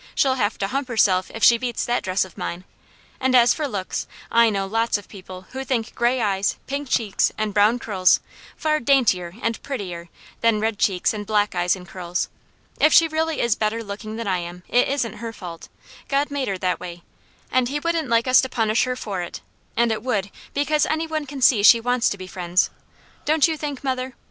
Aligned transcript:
"She'll 0.15 0.33
have 0.33 0.57
to 0.57 0.69
hump 0.69 0.87
herself 0.87 1.29
if 1.31 1.43
she 1.43 1.59
beats 1.59 1.85
that 1.85 2.01
dress 2.01 2.25
of 2.25 2.35
mine; 2.35 2.63
and 3.19 3.35
as 3.35 3.53
for 3.53 3.67
looks, 3.67 4.07
I 4.31 4.49
know 4.49 4.65
lots 4.65 4.97
of 4.97 5.07
people 5.07 5.43
who 5.51 5.63
think 5.63 5.93
gray 5.93 6.19
eyes, 6.19 6.55
pink 6.65 6.89
cheeks, 6.89 7.31
and 7.37 7.53
brown 7.53 7.77
curls 7.77 8.19
far 8.57 8.79
daintier 8.79 9.35
and 9.43 9.61
prettier 9.61 10.09
than 10.39 10.59
red 10.59 10.79
cheeks 10.79 11.13
and 11.13 11.23
black 11.23 11.53
eyes 11.53 11.75
and 11.75 11.87
curls. 11.87 12.29
If 12.79 12.91
she 12.91 13.07
really 13.07 13.41
is 13.41 13.53
better 13.53 13.83
looking 13.83 14.15
than 14.15 14.25
I 14.25 14.39
am, 14.39 14.63
it 14.67 14.87
isn't 14.89 15.17
her 15.17 15.31
fault; 15.31 15.69
God 16.07 16.31
made 16.31 16.47
her 16.47 16.57
that 16.57 16.79
way, 16.79 17.03
and 17.51 17.69
He 17.69 17.79
wouldn't 17.79 18.09
like 18.09 18.25
us 18.27 18.41
to 18.41 18.49
punish 18.49 18.85
her 18.85 18.95
for 18.95 19.21
it; 19.21 19.41
and 19.77 19.91
it 19.91 20.01
would, 20.01 20.31
because 20.55 20.87
any 20.87 21.05
one 21.05 21.27
can 21.27 21.43
see 21.43 21.61
she 21.61 21.79
wants 21.79 22.09
to 22.09 22.17
be 22.17 22.25
friends; 22.25 22.71
don't 23.23 23.47
you 23.47 23.55
think, 23.55 23.83
mother?" 23.83 24.15